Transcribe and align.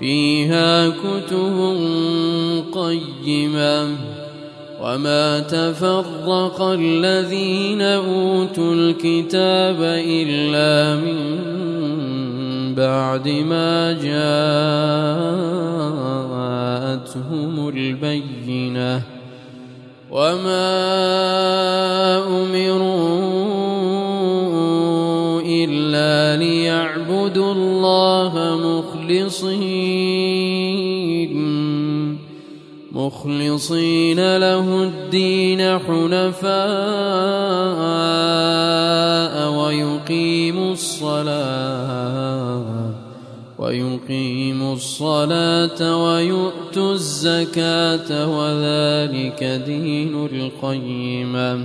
فيها 0.00 0.88
كتب 0.88 1.56
قيمة. 2.72 3.88
وما 4.82 5.40
تفرق 5.40 6.62
الذين 6.62 7.82
أوتوا 7.82 8.74
الكتاب 8.74 9.76
إلا 9.80 11.00
من 11.00 11.16
بعد 12.74 13.28
ما 13.28 13.92
جاءتهم 13.92 14.18
البينة. 17.68 19.02
وما 20.10 20.76
أمروا 22.28 23.16
إلا 25.46 26.36
ليعبدوا 26.36 27.52
الله 27.52 27.85
مخلصين. 28.56 30.16
مخلصين 32.92 34.36
له 34.36 34.82
الدين 34.82 35.78
حنفاء 35.78 36.56
ويقيموا 39.58 40.72
الصلاة 40.72 42.64
ويقيموا 43.58 44.74
الصلاة 44.74 46.04
ويؤتوا 46.04 46.92
الزكاة 46.92 48.10
وذلك 48.38 49.44
دين 49.66 50.26
القيمة. 50.26 51.60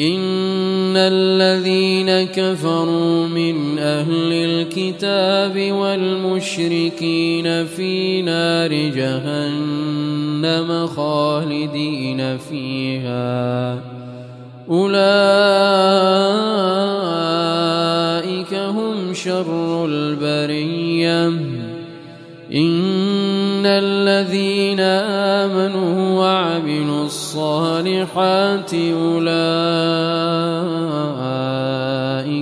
إن 0.00 0.96
الذين 0.96 2.26
كفروا 2.26 3.28
من 3.28 3.78
أهل 3.78 4.32
الكتاب 4.32 5.72
والمشركين 5.72 7.66
في 7.66 8.22
نار 8.22 8.72
جهنم 8.72 10.06
خالدين 10.86 12.38
فيها 12.38 13.78
أولئك 14.70 15.04
هم 18.54 19.14
شر 19.14 19.86
البرية 19.86 21.28
إن 22.54 23.66
الذين 23.66 24.80
آمنوا 25.40 26.18
وعملوا 26.20 27.04
الصالحات 27.04 28.74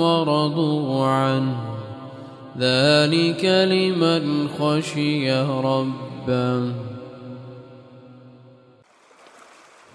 ورضوا 0.00 1.06
عنه. 1.06 1.56
ذلك 2.58 3.44
لمن 3.44 4.48
خشي 4.48 5.32
ربه. 5.42 6.72